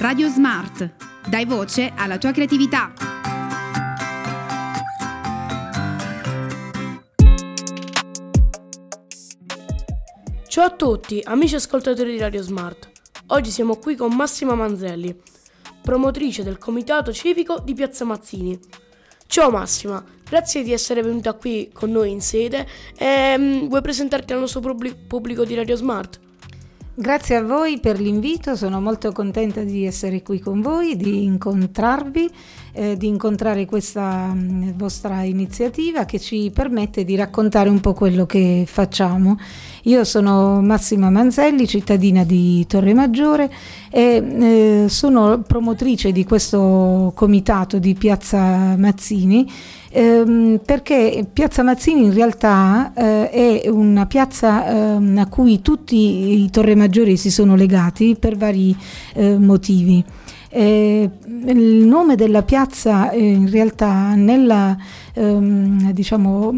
[0.00, 0.94] Radio Smart.
[1.28, 2.90] Dai voce alla tua creatività.
[10.48, 12.90] Ciao a tutti, amici ascoltatori di Radio Smart.
[13.26, 15.14] Oggi siamo qui con Massima Manzelli,
[15.82, 18.58] promotrice del Comitato Civico di Piazza Mazzini.
[19.26, 24.32] Ciao Massima, grazie di essere venuta qui con noi in sede e um, vuoi presentarti
[24.32, 26.28] al nostro pubblico di Radio Smart?
[27.00, 32.30] Grazie a voi per l'invito, sono molto contenta di essere qui con voi, di incontrarvi,
[32.72, 37.94] eh, di incontrare questa mh, mm, vostra iniziativa che ci permette di raccontare un po'
[37.94, 39.38] quello che facciamo.
[39.84, 43.50] Io sono Massima Manzelli, cittadina di Torre Maggiore
[43.90, 49.50] e eh, sono promotrice di questo comitato di Piazza Mazzini
[49.90, 53.30] ehm, perché Piazza Mazzini in realtà eh,
[53.62, 58.74] è una piazza eh, a cui tutti i Torre Maggiori si sono legati per vari
[59.14, 60.04] eh, motivi.
[60.52, 61.08] Eh,
[61.46, 64.76] il nome della piazza eh, in realtà nella,
[65.14, 66.52] ehm, diciamo,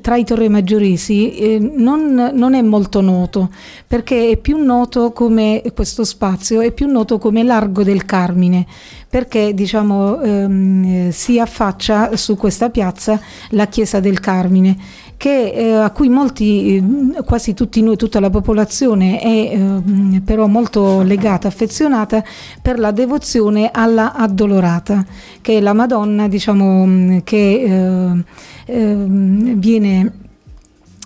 [0.00, 3.50] tra i torre maggioresi eh, non, non, è molto noto
[3.86, 8.66] perché è più noto come questo spazio è più noto come Largo del Carmine
[9.08, 14.76] perché diciamo, ehm, si affaccia su questa piazza la chiesa del Carmine
[15.18, 20.46] che, eh, a cui molti, eh, quasi tutti noi, tutta la popolazione è eh, però
[20.46, 22.22] molto legata, affezionata
[22.62, 25.04] per la devozione alla addolorata,
[25.42, 28.24] che è la Madonna diciamo, mm, che eh,
[28.66, 30.12] ehm, viene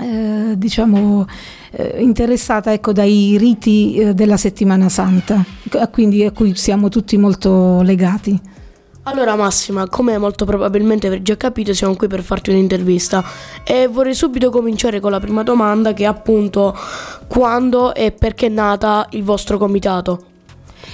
[0.00, 1.26] eh, diciamo,
[1.72, 5.44] eh, interessata ecco, dai riti della settimana santa,
[5.90, 8.40] quindi a cui siamo tutti molto legati.
[9.08, 13.24] Allora Massima, come molto probabilmente avrei già capito, siamo qui per farti un'intervista
[13.62, 16.76] e vorrei subito cominciare con la prima domanda che è appunto
[17.28, 20.35] quando e perché è nata il vostro comitato?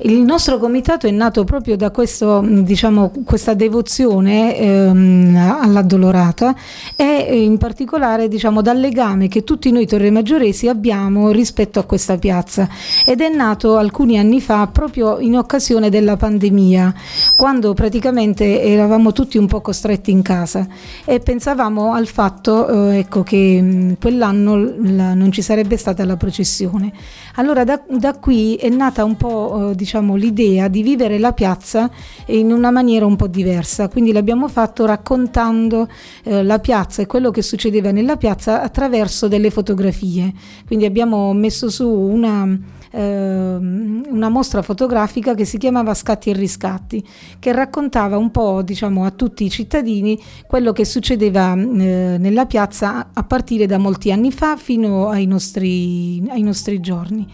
[0.00, 6.54] Il nostro comitato è nato proprio da questo, diciamo, questa devozione ehm, all'addolorata
[6.94, 12.18] e in particolare diciamo, dal legame che tutti noi torre maggioresi abbiamo rispetto a questa
[12.18, 12.68] piazza
[13.06, 16.94] ed è nato alcuni anni fa proprio in occasione della pandemia
[17.34, 20.66] quando praticamente eravamo tutti un po' costretti in casa
[21.06, 26.92] e pensavamo al fatto eh, ecco, che quell'anno la, non ci sarebbe stata la processione.
[27.36, 31.88] Allora da, da qui è nata un po' eh, diciamo, l'idea di vivere la piazza
[32.26, 35.88] in una maniera un po' diversa, quindi l'abbiamo fatto raccontando
[36.24, 40.32] eh, la piazza e quello che succedeva nella piazza attraverso delle fotografie.
[40.66, 42.58] Quindi abbiamo messo su una
[42.90, 47.06] ehm, una mostra fotografica che si chiamava Scatti e riscatti,
[47.38, 53.10] che raccontava un po' diciamo, a tutti i cittadini quello che succedeva eh, nella piazza
[53.12, 57.26] a partire da molti anni fa fino ai nostri, ai nostri giorni.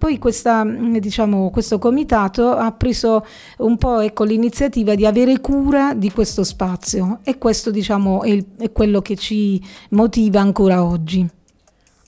[0.00, 3.22] Poi questa, mm, diciamo, questo comitato ha preso
[3.58, 8.46] un po' ecco, l'iniziativa di avere cura di questo spazio e questo diciamo, è, il,
[8.56, 11.28] è quello che ci motiva ancora oggi.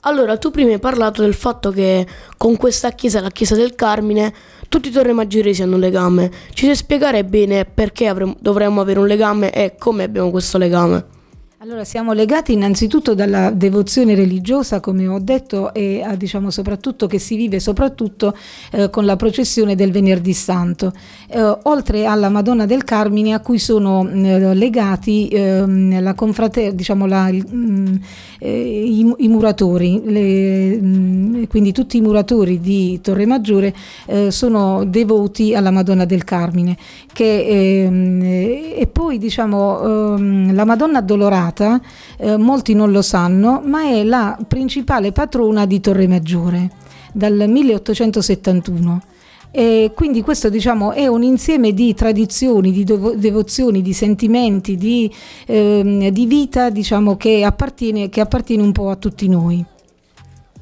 [0.04, 2.06] Allora, tu prima hai parlato del fatto che
[2.38, 4.32] con questa chiesa, la chiesa del Carmine,
[4.70, 6.30] tutti i torre maggioresi hanno un legame.
[6.54, 11.20] Ci sai spiegare bene perché avremo, dovremmo avere un legame e come abbiamo questo legame?
[11.62, 17.20] Allora siamo legati innanzitutto dalla devozione religiosa, come ho detto, e a, diciamo soprattutto che
[17.20, 18.36] si vive soprattutto
[18.72, 20.92] eh, con la processione del Venerdì Santo,
[21.28, 27.06] eh, oltre alla Madonna del Carmine a cui sono eh, legati ehm, la confrater- diciamo
[27.06, 27.94] la, mh, mm,
[28.40, 33.72] eh, i, i, muratori, le, mh, mm, quindi tutti i muratori di Torre Maggiore
[34.06, 36.76] eh, sono devoti alla Madonna del Carmine,
[37.12, 41.80] che, ehm, e poi diciamo ehm, la Madonna Addolorata Beata,
[42.16, 46.70] eh, molti non lo sanno, ma è la principale patrona di Torre Maggiore
[47.12, 49.02] dal 1871.
[49.54, 55.12] E quindi questo diciamo, è un insieme di tradizioni, di devo- devozioni, di sentimenti, di,
[55.46, 59.62] ehm, di vita diciamo, che, appartiene, che appartiene un po' a tutti noi.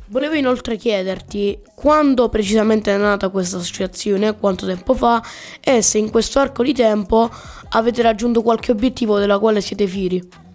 [0.08, 5.22] Volevo inoltre chiederti quando precisamente è nata questa associazione, quanto tempo fa
[5.60, 7.30] e se in questo arco di tempo
[7.68, 10.49] avete raggiunto qualche obiettivo della quale siete fieri.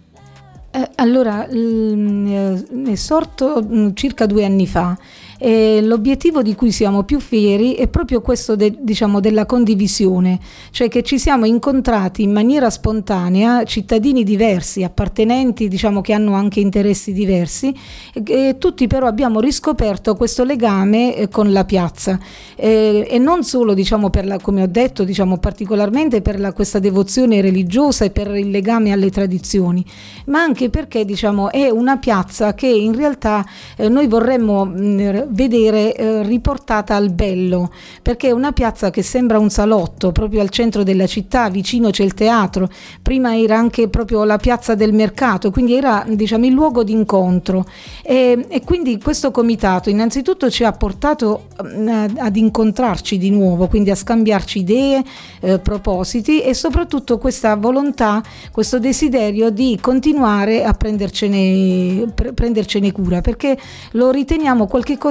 [0.76, 4.94] Eh, allora, è sorto mm, circa due anni fa
[5.38, 10.38] e l'obiettivo di cui siamo più fieri è proprio questo de, diciamo, della condivisione,
[10.70, 16.60] cioè che ci siamo incontrati in maniera spontanea, cittadini diversi, appartenenti diciamo, che hanno anche
[16.60, 17.74] interessi diversi,
[18.12, 22.18] e, e tutti però abbiamo riscoperto questo legame eh, con la piazza.
[22.54, 27.40] Eh, e non solo diciamo, la, come ho detto, diciamo, particolarmente per la, questa devozione
[27.40, 29.84] religiosa e per il legame alle tradizioni,
[30.26, 33.44] ma anche perché diciamo, è una piazza che in realtà
[33.76, 37.70] eh, noi vorremmo mh, vedere eh, riportata al bello,
[38.02, 42.04] perché è una piazza che sembra un salotto, proprio al centro della città, vicino c'è
[42.04, 42.68] il teatro,
[43.02, 47.64] prima era anche proprio la piazza del mercato, quindi era diciamo il luogo d'incontro.
[48.02, 53.90] E, e quindi questo comitato innanzitutto ci ha portato eh, ad incontrarci di nuovo, quindi
[53.90, 55.04] a scambiarci idee,
[55.40, 58.22] eh, propositi e soprattutto questa volontà,
[58.52, 63.58] questo desiderio di continuare a prendercene, prendercene cura, perché
[63.92, 64.66] lo riteniamo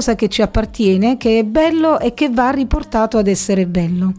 [0.06, 4.14] qualcosa che ci appartiene, che è bello e che va riportato ad essere bello.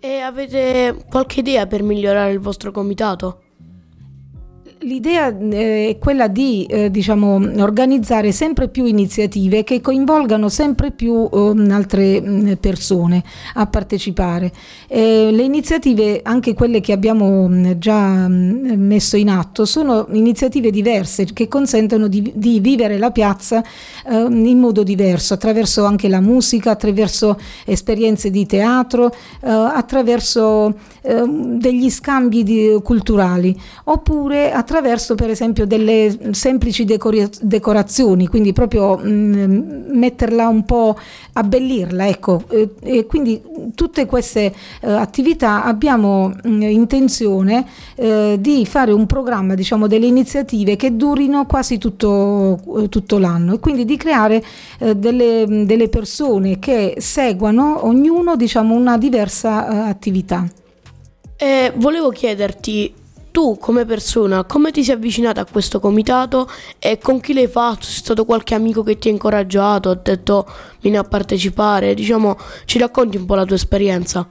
[0.00, 3.42] E avete qualche idea per migliorare il vostro comitato?
[4.82, 11.28] L'idea eh, è quella di eh, diciamo, organizzare sempre più iniziative che coinvolgano sempre più
[11.30, 13.22] eh, altre mh, persone
[13.54, 14.50] a partecipare.
[14.88, 21.26] le iniziative, anche quelle che abbiamo mh, già mh, messo in atto, sono iniziative diverse
[21.26, 23.62] che consentono di, di vivere la piazza
[24.06, 29.12] ehm, in modo diverso, attraverso anche la musica, attraverso esperienze di teatro,
[29.42, 33.54] eh, attraverso ehm, degli scambi di, culturali,
[33.84, 40.96] oppure attraverso attraverso per esempio delle semplici decorazioni, quindi proprio mh, mm, metterla un po',
[41.32, 42.44] abbellirla, ecco.
[42.48, 43.42] E, e quindi
[43.74, 50.06] tutte queste eh, attività abbiamo mh, mm, intenzione eh, di fare un programma, diciamo, delle
[50.06, 54.42] iniziative che durino quasi tutto, tutto l'anno e quindi di creare
[54.78, 60.46] eh, delle, delle, persone che seguano ognuno, diciamo, una diversa eh, attività.
[61.36, 62.92] Eh, volevo chiederti,
[63.40, 66.46] tu come persona come ti sei avvicinata a questo comitato
[66.78, 67.86] e con chi l'hai fatto?
[67.86, 70.46] C'è stato qualche amico che ti ha incoraggiato, ha detto
[70.82, 71.94] vieni a partecipare?
[71.94, 74.28] Diciamo, ci racconti un po' la tua esperienza?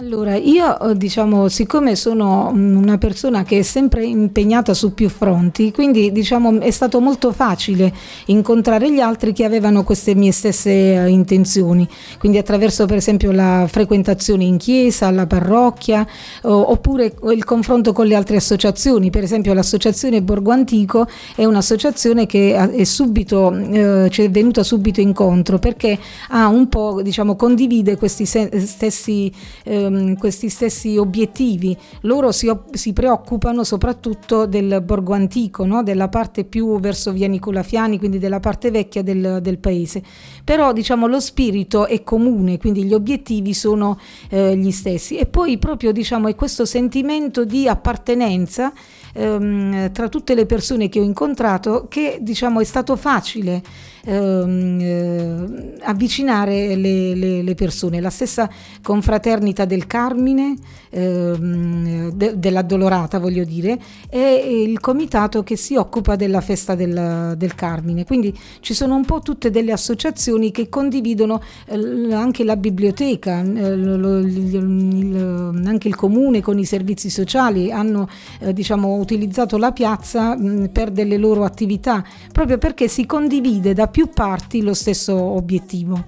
[0.00, 5.72] Allora, io eh, diciamo, siccome sono una persona che è sempre impegnata su più fronti,
[5.72, 7.92] quindi diciamo è stato molto facile
[8.26, 11.86] incontrare gli altri che avevano queste mie stesse eh, intenzioni,
[12.18, 16.06] quindi attraverso per esempio la frequentazione in chiesa, alla parrocchia,
[16.42, 21.06] oppure il confronto con le altre associazioni, per esempio l'associazione Borgo Antico
[21.36, 25.98] è un'associazione che è subito, eh, ci è venuta subito incontro perché
[26.30, 29.30] ha un po', diciamo, condivide questi stessi
[29.70, 31.76] ehm, questi stessi obiettivi.
[32.02, 35.82] Loro si, si, preoccupano soprattutto del borgo antico, no?
[35.82, 40.02] della parte più verso via Nicola Fiani, quindi della parte vecchia del, del paese.
[40.50, 44.00] Però diciamo lo spirito è comune, quindi gli obiettivi sono
[44.30, 45.16] eh, gli stessi.
[45.16, 48.72] E poi proprio diciamo è questo sentimento di appartenenza
[49.14, 53.62] ehm, tra tutte le persone che ho incontrato che diciamo è stato facile
[54.04, 58.00] ehm, eh, avvicinare le, le, le, persone.
[58.00, 58.48] La stessa
[58.82, 60.56] confraternita del Carmine,
[60.90, 67.54] ehm, de, dell'Addolorata voglio dire, è il comitato che si occupa della festa del, del
[67.54, 68.04] Carmine.
[68.04, 73.76] Quindi ci sono un po' tutte delle associazioni che condividono eh, anche la biblioteca, eh,
[73.76, 78.08] lo, il, anche il comune con i servizi sociali hanno
[78.40, 82.02] eh, diciamo, utilizzato la piazza mh, per delle loro attività,
[82.32, 86.04] proprio perché si condivide da più parti lo stesso obiettivo.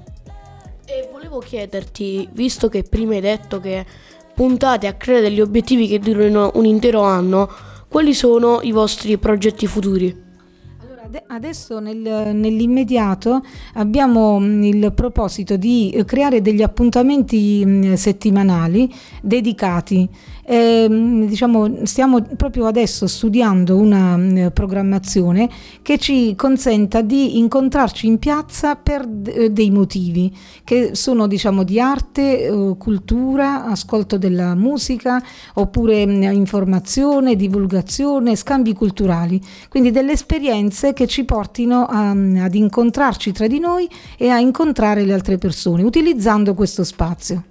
[0.86, 3.84] E volevo chiederti, visto che prima hai detto che
[4.34, 7.48] puntate a creare degli obiettivi che durano un intero anno,
[7.88, 10.30] quali sono i vostri progetti futuri?
[11.26, 13.42] Adesso nel, nell'immediato
[13.74, 20.08] abbiamo il proposito di creare degli appuntamenti settimanali dedicati.
[20.44, 20.86] Eh,
[21.28, 25.48] diciamo, stiamo proprio adesso studiando una mh, programmazione
[25.82, 31.78] che ci consenta di incontrarci in piazza per d- dei motivi che sono diciamo, di
[31.78, 35.22] arte, eh, cultura, ascolto della musica
[35.54, 43.46] oppure informazione, divulgazione, scambi culturali, quindi delle esperienze che ci portino a, ad incontrarci tra
[43.46, 47.44] di noi e a incontrare le altre persone utilizzando questo spazio.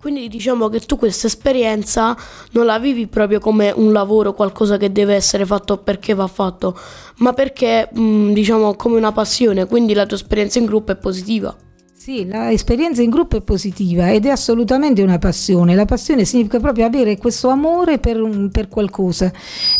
[0.00, 2.16] Quindi diciamo che tu questa esperienza
[2.52, 6.74] non la vivi proprio come un lavoro, qualcosa che deve essere fatto perché va fatto,
[7.18, 11.54] ma perché mh, diciamo come una passione, quindi la tua esperienza in gruppo è positiva.
[12.00, 15.74] Sì, l'esperienza in gruppo è positiva ed è assolutamente una passione.
[15.74, 19.30] La passione significa proprio avere questo amore per, per qualcosa.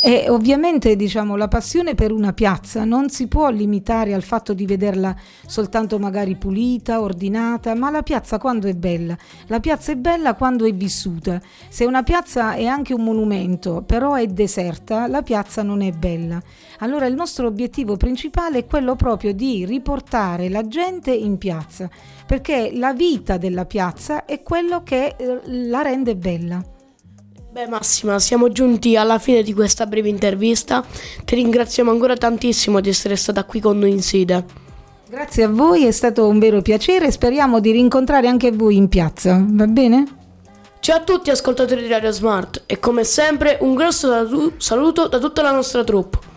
[0.03, 4.67] E ovviamente diciamo, la passione per una piazza non si può limitare al fatto di
[4.67, 9.17] vederla soltanto magari pulita, ordinata, ma la piazza quando è bella?
[9.47, 11.41] La piazza è bella quando è vissuta.
[11.71, 16.39] Se una piazza è anche un monumento, però è deserta, la piazza non è bella.
[16.81, 21.89] Allora il nostro obiettivo principale è quello proprio di riportare la gente in piazza
[22.31, 26.63] perché la vita della piazza è quello che eh, la rende bella.
[27.51, 30.85] Beh Massima, siamo giunti alla fine di questa breve intervista.
[31.25, 34.45] Ti ringraziamo ancora tantissimo di essere stata qui con noi in sede.
[35.09, 37.11] Grazie a voi, è stato un vero piacere.
[37.11, 40.07] Speriamo di rincontrare anche voi in piazza, va bene?
[40.79, 45.43] Ciao a tutti ascoltatori di Radio Smart e come sempre un grosso saluto da tutta
[45.43, 46.29] la nostra troupe.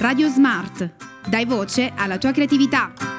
[0.00, 0.94] Radio Smart.
[1.28, 3.09] Dai voce alla tua creatività.